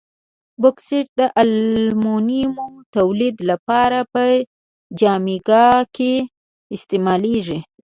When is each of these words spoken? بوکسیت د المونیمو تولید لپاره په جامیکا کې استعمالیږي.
بوکسیت 0.61 1.07
د 1.19 1.21
المونیمو 1.41 2.67
تولید 2.95 3.35
لپاره 3.49 3.99
په 4.13 4.21
جامیکا 4.99 5.65
کې 5.95 6.13
استعمالیږي. 6.75 7.59